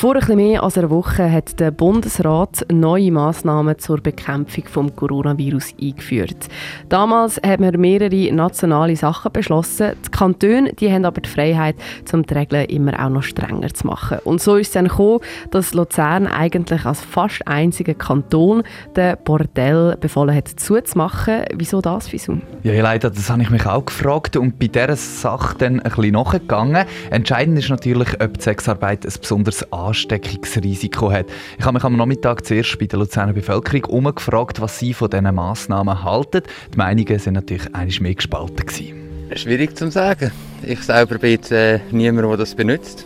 Vor 0.00 0.14
bisschen 0.14 0.36
mehr 0.36 0.62
als 0.62 0.78
einer 0.78 0.88
Woche 0.88 1.30
hat 1.30 1.60
der 1.60 1.72
Bundesrat 1.72 2.64
neue 2.72 3.12
Massnahmen 3.12 3.78
zur 3.78 4.00
Bekämpfung 4.00 4.64
des 4.64 4.96
Coronavirus 4.96 5.74
eingeführt. 5.78 6.48
Damals 6.88 7.38
haben 7.44 7.64
wir 7.64 7.76
mehrere 7.76 8.32
nationale 8.32 8.96
Sachen 8.96 9.30
beschlossen. 9.30 9.92
Die 10.06 10.10
Kantone 10.10 10.72
die 10.72 10.90
haben 10.90 11.04
aber 11.04 11.20
die 11.20 11.28
Freiheit, 11.28 11.76
um 12.14 12.22
die 12.24 12.32
Regeln 12.32 12.64
immer 12.70 12.98
auch 12.98 13.10
noch 13.10 13.22
strenger 13.22 13.68
zu 13.74 13.88
machen. 13.88 14.20
Und 14.24 14.40
so 14.40 14.56
ist 14.56 14.68
es 14.68 14.72
dann 14.72 14.88
gekommen, 14.88 15.20
dass 15.50 15.74
Luzern 15.74 16.26
eigentlich 16.26 16.86
als 16.86 17.02
fast 17.02 17.46
einziger 17.46 17.92
Kanton 17.92 18.62
den 18.96 19.18
Bordell 19.22 19.98
befohlen 20.00 20.34
hat, 20.34 20.48
zuzumachen. 20.48 21.44
Wieso 21.54 21.82
das, 21.82 22.10
wieso? 22.10 22.38
Ja, 22.62 22.72
leider, 22.80 23.10
das 23.10 23.28
habe 23.28 23.42
ich 23.42 23.50
mich 23.50 23.66
auch 23.66 23.84
gefragt 23.84 24.38
und 24.38 24.58
bei 24.58 24.68
dieser 24.68 24.96
Sache 24.96 25.58
dann 25.58 25.80
ein 25.80 25.92
bisschen 25.92 26.12
nachgegangen. 26.12 26.86
Entscheidend 27.10 27.58
ist 27.58 27.68
natürlich, 27.68 28.18
ob 28.18 28.38
die 28.38 28.42
Sexarbeit 28.42 29.04
ein 29.04 29.12
besonderes 29.20 29.70
Ansteckungsrisiko 29.90 31.10
hat. 31.10 31.26
Ich 31.58 31.64
habe 31.64 31.74
mich 31.74 31.84
am 31.84 31.96
Nachmittag 31.96 32.46
zuerst 32.46 32.78
bei 32.78 32.86
der 32.86 32.98
Luzerner 32.98 33.32
Bevölkerung 33.32 33.84
umgefragt, 33.84 34.60
was 34.60 34.78
sie 34.78 34.94
von 34.94 35.10
diesen 35.10 35.34
Massnahmen 35.34 36.04
halten. 36.04 36.42
Die 36.72 36.78
Meinungen 36.78 37.18
sind 37.18 37.34
natürlich 37.34 37.74
einiges 37.74 38.00
mehr 38.00 38.14
gespalten. 38.14 38.66
Gewesen. 38.66 38.94
Schwierig 39.34 39.76
zu 39.76 39.90
sagen. 39.90 40.30
Ich 40.62 40.80
selber 40.80 41.18
bin 41.18 41.30
jetzt, 41.32 41.52
äh, 41.52 41.80
niemand, 41.90 42.28
der 42.28 42.36
das 42.36 42.54
benutzt. 42.54 43.04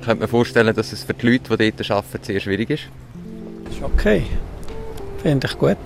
Ich 0.00 0.06
könnte 0.06 0.22
mir 0.22 0.28
vorstellen, 0.28 0.74
dass 0.74 0.92
es 0.92 1.04
für 1.04 1.14
die 1.14 1.26
Leute, 1.26 1.56
die 1.56 1.72
dort 1.72 1.90
arbeiten, 1.90 2.24
sehr 2.24 2.40
schwierig 2.40 2.70
ist. 2.70 2.84
Das 3.64 3.74
ist 3.76 3.82
okay. 3.82 4.24
Finde 5.22 5.46
ich 5.46 5.58
gut. 5.58 5.76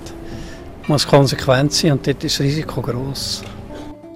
Muss 0.89 1.07
konsequent 1.07 1.73
sein 1.73 1.93
und 1.93 2.07
dort 2.07 2.23
ist 2.25 2.39
das 2.39 2.45
Risiko 2.45 2.83
groß. 2.83 3.45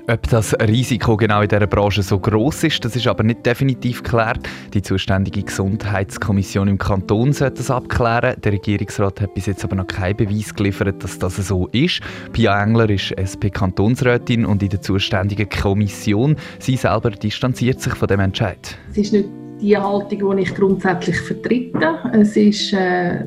Ob 0.08 0.22
das 0.28 0.54
Risiko 0.60 1.16
genau 1.16 1.42
in 1.42 1.48
dieser 1.48 1.66
Branche 1.66 2.00
so 2.00 2.20
groß 2.20 2.62
ist, 2.62 2.84
das 2.84 2.94
ist 2.94 3.08
aber 3.08 3.24
nicht 3.24 3.44
definitiv 3.44 4.04
geklärt. 4.04 4.48
Die 4.72 4.80
zuständige 4.80 5.42
Gesundheitskommission 5.42 6.68
im 6.68 6.78
Kanton 6.78 7.32
sollte 7.32 7.56
das 7.56 7.72
abklären. 7.72 8.40
Der 8.40 8.52
Regierungsrat 8.52 9.20
hat 9.20 9.34
bis 9.34 9.46
jetzt 9.46 9.64
aber 9.64 9.74
noch 9.74 9.88
keinen 9.88 10.16
Beweis 10.16 10.54
geliefert, 10.54 11.02
dass 11.02 11.18
das 11.18 11.34
so 11.36 11.66
ist. 11.72 12.02
Pia 12.32 12.62
Engler 12.62 12.88
ist 12.88 13.10
SP-Kantonsrätin 13.18 14.46
und 14.46 14.62
in 14.62 14.68
der 14.68 14.80
zuständigen 14.80 15.48
Kommission. 15.48 16.36
Sie 16.60 16.76
selber 16.76 17.10
distanziert 17.10 17.80
sich 17.80 17.94
von 17.94 18.06
dem 18.06 18.20
Entscheid. 18.20 18.78
Es 18.92 18.98
ist 18.98 19.12
nicht 19.12 19.28
die 19.60 19.76
Haltung, 19.76 20.36
die 20.36 20.42
ich 20.42 20.54
grundsätzlich 20.54 21.20
vertrete. 21.22 21.98
Es 22.12 22.36
ist 22.36 22.72
äh, 22.72 23.24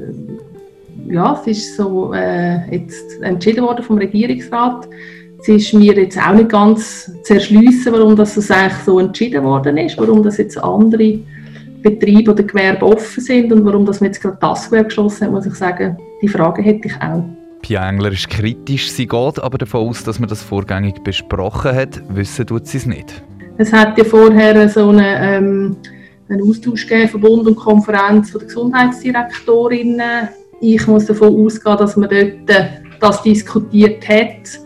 ja, 1.10 1.38
es 1.42 1.46
ist 1.46 1.76
so 1.76 2.14
äh, 2.14 2.74
jetzt 2.74 3.22
entschieden 3.22 3.66
worden 3.66 3.84
vom 3.84 3.98
Regierungsrat 3.98 4.88
es 5.42 5.48
ist 5.48 5.74
mir 5.74 5.96
jetzt 5.96 6.18
auch 6.18 6.34
nicht 6.34 6.50
ganz 6.50 7.12
zu 7.24 7.34
erschliessen, 7.34 7.94
warum 7.94 8.16
das 8.16 8.38
eigentlich 8.52 8.84
so 8.86 9.00
entschieden 9.00 9.44
worden 9.44 9.78
ist, 9.78 9.98
warum 9.98 10.22
das 10.22 10.38
jetzt 10.38 10.58
andere 10.58 11.20
Betriebe 11.82 12.32
oder 12.32 12.44
Gewerbe 12.44 12.86
offen 12.86 13.24
sind 13.24 13.52
und 13.54 13.66
warum 13.66 13.86
das 13.86 14.02
man 14.02 14.10
jetzt 14.10 14.22
gerade 14.22 14.38
das 14.42 14.66
Gewerbe 14.66 14.88
geschlossen 14.88 15.26
hat, 15.26 15.32
muss 15.32 15.46
ich 15.46 15.56
sagen, 15.56 15.98
die 16.22 16.28
Frage 16.28 16.62
hätte 16.62 16.90
ich 16.90 16.96
auch. 17.02 17.24
Pia 17.62 17.88
Engler 17.88 18.12
ist 18.12 18.30
kritisch, 18.30 18.92
sie 18.92 19.08
geht 19.08 19.40
aber 19.40 19.58
davon 19.58 19.88
aus, 19.88 20.04
dass 20.04 20.20
man 20.20 20.28
das 20.28 20.44
vorgängig 20.44 21.04
besprochen 21.04 21.74
hat. 21.74 22.02
Wissen 22.10 22.46
tut 22.46 22.68
sie 22.68 22.78
es 22.78 22.86
nicht. 22.86 23.24
Es 23.58 23.72
hat 23.72 23.98
ja 23.98 24.04
vorher 24.04 24.68
so 24.70 24.90
eine, 24.90 25.38
ähm, 25.38 25.78
einen 26.30 26.50
Austausch 26.50 26.88
gegeben 26.88 27.10
von 27.10 27.22
Bund 27.22 27.48
und 27.48 27.56
Konferenz 27.56 28.32
von 28.32 28.40
der 28.40 28.48
Gesundheitsdirektorinnen. 28.48 30.30
Ich 30.62 30.86
muss 30.88 31.06
davon 31.06 31.46
ausgehen, 31.46 31.78
dass 31.78 31.96
man 31.96 32.10
dort 32.10 32.68
das 33.00 33.22
diskutiert 33.24 34.08
hat 34.08 34.60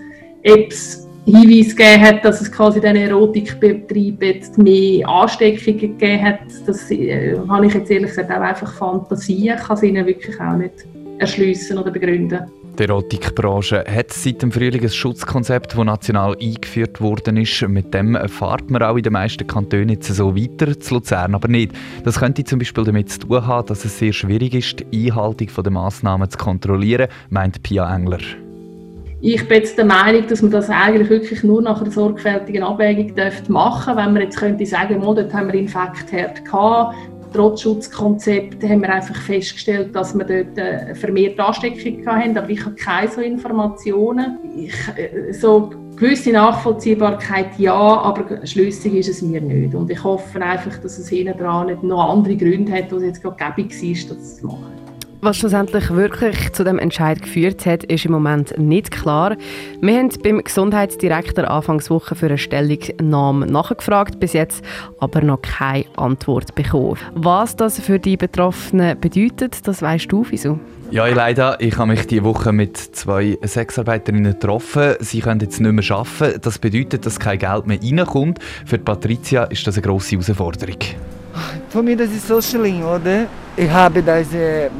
ob 0.46 0.72
es 0.72 1.08
Hinweise 1.26 1.76
gegeben 1.76 2.02
hat, 2.02 2.26
dass 2.26 2.42
es 2.42 2.52
quasi 2.52 2.82
diesen 2.82 2.98
Erotikbetrieb 2.98 4.22
jetzt 4.22 4.58
mehr 4.58 5.08
Ansteckungen 5.08 5.80
gegeben 5.80 6.22
hat, 6.22 6.40
das 6.66 6.92
äh, 6.92 7.38
habe 7.48 7.66
ich 7.66 7.74
jetzt 7.74 7.90
ehrlich 7.90 8.10
gesagt 8.10 8.30
auch 8.30 8.42
einfach 8.42 8.74
Fantasie. 8.74 9.50
Ich 9.50 9.64
kann 9.64 9.78
es 9.78 9.84
ihnen 9.84 10.06
wirklich 10.06 10.40
auch 10.40 10.58
nicht 10.58 10.86
erschliessen 11.20 11.78
oder 11.78 11.92
begründen. 11.92 12.42
Die 12.78 12.84
Erotikbranche 12.84 13.86
hat 13.88 14.12
seit 14.12 14.42
dem 14.42 14.52
Frühling 14.52 14.82
ein 14.82 14.90
Schutzkonzept, 14.90 15.78
das 15.78 15.86
national 15.86 16.36
eingeführt 16.42 17.00
worden 17.00 17.38
ist. 17.38 17.62
Mit 17.68 17.94
dem 17.94 18.18
fahrt 18.28 18.72
man 18.72 18.82
auch 18.82 18.98
in 18.98 19.04
den 19.04 19.14
meisten 19.14 19.46
Kantonen 19.46 19.90
jetzt 19.90 20.08
so 20.08 20.36
weiter, 20.36 20.78
zu 20.80 20.96
Luzern 20.96 21.36
aber 21.36 21.48
nicht. 21.48 21.72
Das 22.04 22.20
könnte 22.20 22.44
zum 22.44 22.58
Beispiel 22.58 22.84
damit 22.84 23.12
zu 23.12 23.20
tun 23.20 23.46
haben, 23.46 23.68
dass 23.68 23.86
es 23.86 24.00
sehr 24.00 24.12
schwierig 24.12 24.56
ist, 24.56 24.80
die 24.80 25.12
Einhaltung 25.12 25.50
der 25.64 25.72
Massnahmen 25.72 26.30
zu 26.30 26.38
kontrollieren, 26.38 27.10
meint 27.30 27.62
Pia 27.62 27.96
Engler. 27.96 28.20
Ich 29.26 29.48
bin 29.48 29.60
jetzt 29.60 29.78
der 29.78 29.86
Meinung, 29.86 30.28
dass 30.28 30.42
man 30.42 30.52
das 30.52 30.70
eigentlich 30.70 31.10
wirklich 31.10 31.46
nur 31.46 31.62
nach 31.62 31.80
einer 31.80 31.90
sorgfältigen 31.90 32.62
Abwägung 32.62 33.14
machen 33.48 33.96
Wenn 33.96 34.12
man 34.12 34.24
jetzt 34.24 34.36
könnte 34.36 34.66
sagen, 34.66 35.02
oh, 35.02 35.14
dort 35.14 35.34
haben 35.34 35.48
wir 35.48 35.54
Infektherd 35.54 36.44
gehabt, 36.44 36.98
trotz 37.32 37.62
Schutzkonzept 37.62 38.62
haben 38.66 38.82
wir 38.82 38.90
einfach 38.90 39.16
festgestellt, 39.16 39.96
dass 39.96 40.14
wir 40.14 40.26
dort 40.26 40.58
äh, 40.58 40.94
vermehrt 40.94 41.40
Ansteckung 41.40 42.06
hatten, 42.06 42.38
aber 42.38 42.50
ich 42.50 42.66
habe 42.66 42.76
keine 42.76 43.10
so 43.10 43.22
Informationen. 43.22 44.40
Ich, 44.58 44.76
äh, 44.98 45.32
so 45.32 45.70
gewisse 45.96 46.34
Nachvollziehbarkeit 46.34 47.58
ja, 47.58 47.74
aber 47.74 48.46
schlüssig 48.46 48.94
ist 48.94 49.08
es 49.08 49.22
mir 49.22 49.40
nicht. 49.40 49.74
Und 49.74 49.90
ich 49.90 50.04
hoffe 50.04 50.42
einfach, 50.42 50.78
dass 50.80 50.98
es 50.98 51.08
hinten 51.08 51.38
dran 51.38 51.68
nicht 51.68 51.82
noch 51.82 52.10
andere 52.10 52.36
Gründe 52.36 52.74
hat, 52.74 52.92
die 52.92 52.96
es 52.96 53.04
jetzt 53.04 53.22
gerade 53.22 53.38
gäbig 53.38 53.72
war, 53.72 54.18
das 54.18 54.36
zu 54.36 54.48
machen. 54.48 54.83
Was 55.26 55.38
schlussendlich 55.38 55.90
wirklich 55.90 56.52
zu 56.52 56.66
dem 56.66 56.78
Entscheid 56.78 57.22
geführt 57.22 57.66
hat, 57.66 57.86
ist 57.86 58.04
im 58.04 58.12
Moment 58.12 58.58
nicht 58.58 58.92
klar. 58.92 59.38
Wir 59.80 59.98
haben 59.98 60.10
beim 60.22 60.44
Gesundheitsdirektor 60.44 61.50
Anfangswoche 61.50 62.14
für 62.14 62.26
eine 62.26 62.38
Stellungnahme 62.38 63.48
nachgefragt, 63.48 64.20
bis 64.20 64.34
jetzt 64.34 64.66
aber 65.00 65.22
noch 65.22 65.42
keine 65.42 65.86
Antwort 65.96 66.56
bekommen. 66.56 66.98
Was 67.14 67.56
das 67.56 67.80
für 67.80 68.00
die 68.00 68.18
Betroffenen 68.18 69.00
bedeutet, 69.00 69.66
das 69.66 69.82
weißt 69.82 70.12
du, 70.12 70.26
wieso? 70.30 70.60
Ja, 70.92 71.06
leider. 71.06 71.56
Ich 71.62 71.78
habe 71.78 71.92
mich 71.92 72.06
diese 72.06 72.26
Woche 72.26 72.52
mit 72.52 72.76
zwei 72.76 73.38
Sexarbeiterinnen 73.42 74.34
getroffen. 74.34 74.96
Sie 75.00 75.22
können 75.22 75.40
jetzt 75.40 75.62
nicht 75.62 75.72
mehr 75.72 75.98
arbeiten. 75.98 76.42
Das 76.42 76.60
bedeutet, 76.60 77.06
dass 77.06 77.18
kein 77.18 77.40
Geld 77.40 77.66
mehr 77.66 77.80
reinkommt. 77.82 78.40
Für 78.66 78.78
Patricia 78.78 79.46
ist 79.46 79.66
das 79.66 79.76
eine 79.76 79.84
grosse 79.84 80.18
Herausforderung. 80.18 80.80
Für 81.70 81.82
mich 81.82 81.98
das 81.98 82.12
ist 82.12 82.28
so 82.28 82.42
schlimm, 82.42 82.84
oder? 82.84 83.28
Ich 83.56 83.70
habe 83.70 84.02
diese 84.02 84.72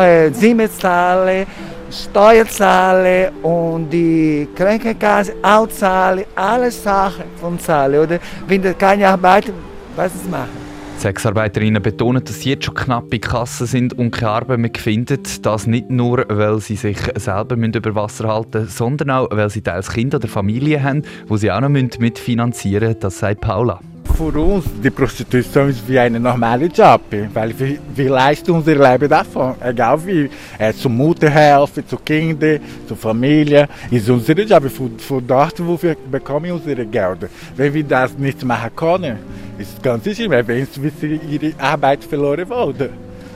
äh, 0.00 0.32
Zimmer 0.32 0.68
zahlen, 0.68 1.46
Steuer 1.90 2.44
zahlen 2.46 3.32
und 3.42 3.88
die 3.90 4.48
Krankenkasse 4.56 5.34
auch 5.40 5.68
zahlen, 5.68 6.24
alle 6.34 6.72
Sachen 6.72 7.24
von 7.40 7.56
zahlen, 7.58 8.02
oder? 8.02 8.18
Wenn 8.48 8.62
das 8.62 8.76
keine 8.76 9.08
Arbeit, 9.08 9.52
was 9.94 10.12
ist 10.12 10.28
machen? 10.28 10.68
Sexarbeiterinnen 10.98 11.80
betonen, 11.80 12.24
dass 12.24 12.40
sie 12.40 12.50
jetzt 12.50 12.64
schon 12.64 12.74
knappe 12.74 13.20
Kassen 13.20 13.68
sind 13.68 13.96
und 13.96 14.10
keine 14.10 14.32
Arbeit 14.32 14.58
mehr 14.58 14.70
finden. 14.76 15.20
Das 15.42 15.68
nicht 15.68 15.88
nur, 15.88 16.24
weil 16.28 16.58
sie 16.58 16.74
sich 16.74 16.98
selber 17.14 17.54
über 17.54 17.94
Wasser 17.94 18.26
halten 18.26 18.62
müssen, 18.62 18.76
sondern 18.76 19.10
auch, 19.10 19.28
weil 19.30 19.50
sie 19.50 19.60
teils 19.60 19.92
Kinder 19.92 20.16
oder 20.16 20.26
Familie 20.26 20.82
haben, 20.82 21.02
die 21.30 21.38
sie 21.38 21.52
auch 21.52 21.60
noch 21.60 21.68
mitfinanzieren 21.68 22.88
müssen. 22.88 23.00
Das 23.00 23.20
sagt 23.20 23.40
Paula 23.40 23.78
für 24.18 24.36
uns, 24.36 24.64
die 24.82 24.90
Prostitution 24.90 25.68
ist 25.68 25.88
wie 25.88 25.96
ein 25.96 26.20
normaler 26.20 26.66
Job, 26.66 27.02
weil 27.32 27.56
wir, 27.56 27.78
wir 27.94 28.10
leisten 28.10 28.50
unser 28.50 28.74
Leben 28.74 29.08
davon, 29.08 29.54
egal 29.60 30.04
wie, 30.04 30.28
äh, 30.58 30.72
zur 30.72 30.90
Mutter 30.90 31.30
helfen, 31.30 31.86
zu 31.86 31.96
Kindern, 31.98 32.58
zur 32.88 32.96
Familie, 32.96 33.68
ist 33.92 34.10
unser 34.10 34.32
Job, 34.32 34.68
von, 34.70 35.24
dort, 35.24 35.64
wo 35.64 35.80
wir 35.80 35.96
bekommen 36.10 36.50
unsere 36.50 36.84
Gelder. 36.84 37.28
Wenn 37.54 37.72
wir 37.72 37.84
das 37.84 38.18
nicht 38.18 38.44
machen 38.44 38.74
können, 38.74 39.18
ist 39.56 39.80
ganz 39.80 40.02
schlimm, 40.12 40.32
wenn 40.32 40.66
sie 40.66 41.20
ihre 41.30 41.52
Arbeit 41.56 42.02
verloren 42.02 42.48
wurde. 42.48 42.90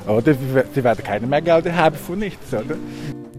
Oder 0.08 0.34
sie 0.74 0.82
werden 0.82 1.04
keine 1.04 1.28
mehr 1.28 1.40
Gelder 1.40 1.76
haben 1.76 1.96
von 1.96 2.18
nichts, 2.18 2.52
oder? 2.52 2.74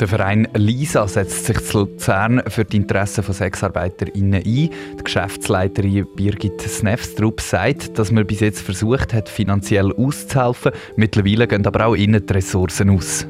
Der 0.04 0.10
Verein 0.10 0.50
LISA 0.54 1.08
setzt 1.08 1.46
sich 1.46 1.64
zu 1.64 1.78
Luzern 1.80 2.44
für 2.50 2.66
die 2.66 2.76
Interessen 2.76 3.24
von 3.24 3.34
SexarbeiterInnen 3.34 4.44
ein. 4.44 4.44
Die 4.44 4.70
Geschäftsleiterin 5.02 6.06
Birgit 6.18 6.60
Snefstrup 6.60 7.40
sagt, 7.40 7.98
dass 7.98 8.12
man 8.12 8.28
bis 8.28 8.42
jetzt 8.42 8.60
versucht 8.60 9.14
hat, 9.14 9.30
finanziell 9.30 9.94
auszuhelfen. 9.94 10.74
Mittlerweile 10.98 11.48
gehen 11.48 11.66
aber 11.66 11.86
auch 11.86 11.94
innen 11.94 12.26
die 12.26 12.34
Ressourcen 12.34 12.90
aus. 12.90 13.26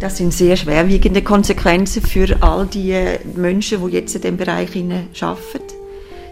Das 0.00 0.16
sind 0.16 0.32
sehr 0.32 0.56
schwerwiegende 0.56 1.22
Konsequenzen 1.22 2.02
für 2.02 2.36
all 2.40 2.66
die 2.66 3.00
Menschen, 3.36 3.86
die 3.86 3.92
jetzt 3.92 4.16
in 4.16 4.22
diesem 4.22 4.36
Bereich 4.38 4.70
arbeiten. 5.20 5.62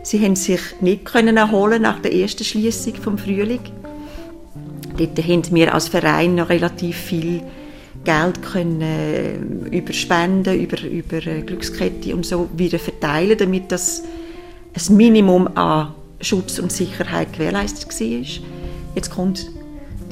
Sie 0.03 0.19
haben 0.19 0.35
sich 0.35 0.63
nicht 0.81 1.05
können 1.05 1.37
erholen 1.37 1.83
nach 1.83 2.01
der 2.01 2.13
ersten 2.13 2.43
Schließung 2.43 2.97
vom 2.97 3.19
Frühling. 3.19 3.61
Dort 4.97 5.17
haben 5.17 5.55
wir 5.55 5.73
als 5.73 5.87
Verein 5.87 6.35
noch 6.35 6.49
relativ 6.49 6.97
viel 6.97 7.43
Geld 8.05 8.43
können 8.43 8.81
äh, 8.81 9.37
über 9.77 9.93
Spenden, 9.93 10.61
über, 10.61 10.83
über 10.83 11.27
äh, 11.27 11.43
Glückskette 11.43 12.15
und 12.15 12.25
so 12.25 12.49
wieder 12.57 12.79
verteilen, 12.79 13.37
damit 13.39 13.73
das 13.73 14.03
ein 14.75 14.97
Minimum 14.97 15.49
an 15.57 15.95
Schutz 16.21 16.59
und 16.59 16.71
Sicherheit 16.73 17.33
gewährleistet 17.33 17.89
war. 17.89 18.45
Jetzt 18.95 19.11
kommt 19.11 19.47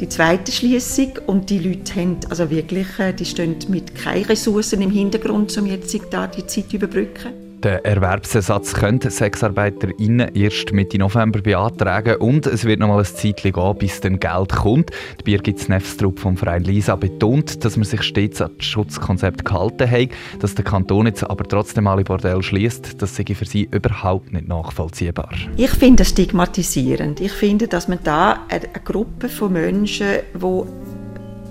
die 0.00 0.09
zweite 0.09 0.50
Schließung 0.50 1.12
und 1.27 1.49
die 1.49 1.59
Leute 1.59 1.94
haben 1.94 2.17
also 2.29 2.50
wirklich, 2.50 2.99
äh, 2.99 3.12
die 3.12 3.25
stehen 3.25 3.56
mit 3.69 3.95
keinen 3.95 4.25
Ressourcen 4.25 4.83
im 4.83 4.91
Hintergrund, 4.91 5.56
um 5.56 5.67
jetzt 5.67 5.97
da 6.11 6.27
die 6.27 6.47
Zeit 6.47 6.71
zu 6.71 6.77
überbrücken. 6.77 7.51
Der 7.62 7.85
Erwerbsersatz 7.87 8.75
können 8.75 9.00
SexarbeiterInnen 9.00 10.35
erst 10.35 10.73
Mitte 10.73 10.99
November 10.99 11.41
beantragen 11.41 12.17
und 12.17 12.44
es 12.44 12.64
wird 12.64 12.81
noch 12.81 12.88
mal 12.88 12.99
ein 12.99 13.05
Zeitchen 13.05 13.53
gehen, 13.53 13.79
bis 13.79 14.00
dann 14.00 14.19
Geld 14.19 14.49
kommt. 14.49 14.91
Die 15.20 15.23
Birgit 15.23 15.69
Nefstrup 15.69 16.19
vom 16.19 16.37
Verein 16.37 16.64
Lisa 16.64 16.97
betont, 16.97 17.64
dass 17.64 17.76
man 17.76 17.85
sich 17.85 18.03
stets 18.03 18.43
an 18.43 18.50
das 18.59 18.67
Schutzkonzept 18.67 19.44
gehalten 19.44 19.88
hat, 19.88 20.09
dass 20.41 20.56
der 20.56 20.64
Kanton 20.64 21.06
jetzt 21.06 21.23
aber 21.23 21.44
trotzdem 21.44 21.87
alle 21.87 22.03
Bordelle 22.03 22.43
schließt, 22.43 23.00
das 23.00 23.14
sei 23.14 23.25
für 23.26 23.44
sie 23.44 23.69
überhaupt 23.70 24.32
nicht 24.32 24.49
nachvollziehbar. 24.49 25.31
Ich 25.56 25.70
finde 25.70 25.99
das 25.99 26.09
stigmatisierend. 26.09 27.20
Ich 27.20 27.32
finde, 27.32 27.69
dass 27.69 27.87
man 27.87 28.00
da 28.03 28.41
eine 28.49 28.67
Gruppe 28.85 29.29
von 29.29 29.53
Menschen, 29.53 30.06
die 30.35 30.62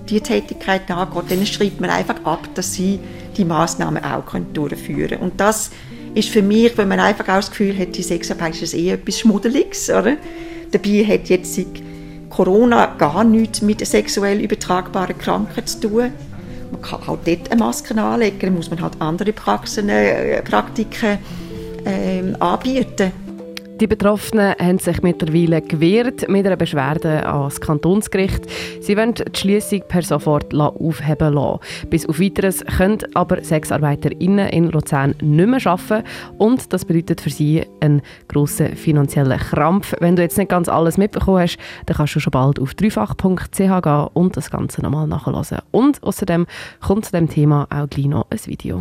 die 0.10 0.20
Tätigkeit 0.20 0.90
nachgeht, 0.90 1.32
denen 1.32 1.46
schreibt 1.46 1.80
man 1.80 1.90
einfach 1.90 2.26
ab, 2.26 2.50
dass 2.56 2.74
sie 2.74 3.00
die 3.38 3.46
Maßnahmen 3.46 4.04
auch 4.04 4.26
durchführen 4.54 5.10
können. 5.12 5.22
Und 5.22 5.40
das 5.40 5.72
ist 6.14 6.30
für 6.30 6.42
mich, 6.42 6.78
wenn 6.78 6.88
man 6.88 7.00
einfach 7.00 7.28
auch 7.30 7.38
das 7.38 7.50
Gefühl 7.50 7.78
hat, 7.78 7.96
die 7.96 8.04
Sexarbeit 8.04 8.62
ist 8.62 8.74
eh 8.74 8.92
etwas 8.92 9.20
Schmuddeliges. 9.20 9.90
Oder? 9.90 10.18
Dabei 10.72 11.06
hat 11.06 11.30
jetzt 11.30 11.60
Corona 12.30 12.86
gar 12.98 13.24
nichts 13.24 13.62
mit 13.62 13.86
sexuell 13.86 14.40
übertragbaren 14.40 15.18
Krankheiten 15.18 15.68
zu 15.68 15.80
tun. 15.82 16.12
Man 16.72 16.82
kann 16.82 17.02
auch 17.02 17.18
dort 17.26 17.52
eine 17.52 17.60
Maske 17.60 18.02
anlegen, 18.02 18.40
dann 18.40 18.56
muss 18.56 18.70
man 18.70 18.82
halt 18.82 18.94
andere 19.00 19.34
Praxen, 19.34 19.90
äh, 19.90 20.42
Praktiken 20.42 21.20
äh, 21.84 22.34
anbieten. 22.40 23.12
Die 23.82 23.88
Betroffenen 23.88 24.54
haben 24.60 24.78
sich 24.78 25.02
mittlerweile 25.02 25.60
gewehrt 25.60 26.30
mit 26.30 26.46
einer 26.46 26.56
Beschwerde 26.56 27.26
ans 27.26 27.60
Kantonsgericht. 27.60 28.46
Sie 28.80 28.96
wollen 28.96 29.16
die 29.16 29.24
Schließung 29.36 29.82
per 29.88 30.04
sofort 30.04 30.54
aufheben 30.54 31.34
lassen. 31.34 31.90
Bis 31.90 32.06
auf 32.06 32.20
Weiteres 32.20 32.64
können 32.78 33.00
aber 33.16 33.44
SexarbeiterInnen 33.44 34.50
in 34.50 34.70
Luzern 34.70 35.16
nicht 35.20 35.48
mehr 35.48 35.66
arbeiten 35.66 36.08
und 36.38 36.72
das 36.72 36.86
bedeutet 36.86 37.22
für 37.22 37.32
sie 37.32 37.66
einen 37.80 38.04
grossen 38.28 38.76
finanziellen 38.76 39.40
Krampf. 39.40 39.96
Wenn 40.00 40.16
du 40.16 40.22
jetzt 40.22 40.38
nicht 40.38 40.50
ganz 40.50 40.70
alles 40.70 41.00
mitbekommen 41.00 41.42
hast, 41.42 41.58
dann 41.88 41.98
kannst 41.98 42.16
du 42.16 42.20
schon 42.20 42.30
bald 42.30 42.60
auf 42.60 42.76
dreifach.ch 42.76 43.58
gehen 43.58 44.08
und 44.14 44.38
das 44.38 44.52
Ganze 44.52 44.84
nochmal 44.84 45.08
nachlesen. 45.08 45.58
Und 45.72 46.04
außerdem 46.04 46.46
kommt 46.82 47.06
zu 47.06 47.14
dem 47.14 47.28
Thema 47.28 47.66
auch 47.72 47.90
gleich 47.90 48.06
noch 48.06 48.28
ein 48.30 48.40
Video. 48.46 48.80